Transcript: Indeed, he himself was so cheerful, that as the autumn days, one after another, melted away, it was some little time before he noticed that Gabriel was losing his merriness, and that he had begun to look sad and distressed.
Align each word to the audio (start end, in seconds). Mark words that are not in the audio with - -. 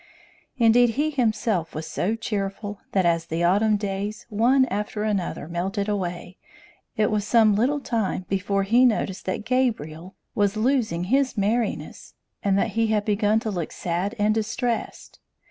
Indeed, 0.57 0.89
he 0.95 1.11
himself 1.11 1.75
was 1.75 1.85
so 1.85 2.15
cheerful, 2.15 2.79
that 2.91 3.05
as 3.05 3.27
the 3.27 3.43
autumn 3.43 3.77
days, 3.77 4.25
one 4.31 4.65
after 4.65 5.03
another, 5.03 5.47
melted 5.47 5.87
away, 5.87 6.39
it 6.97 7.11
was 7.11 7.23
some 7.23 7.53
little 7.55 7.79
time 7.79 8.25
before 8.27 8.63
he 8.63 8.83
noticed 8.83 9.25
that 9.27 9.45
Gabriel 9.45 10.15
was 10.33 10.57
losing 10.57 11.03
his 11.03 11.37
merriness, 11.37 12.15
and 12.41 12.57
that 12.57 12.71
he 12.71 12.87
had 12.87 13.05
begun 13.05 13.39
to 13.41 13.51
look 13.51 13.71
sad 13.71 14.15
and 14.17 14.33
distressed. 14.33 15.19